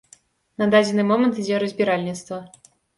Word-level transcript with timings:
На 0.61 0.69
дадзены 0.77 1.07
момант 1.11 1.33
ідзе 1.45 1.63
разбіральніцтва. 1.67 2.45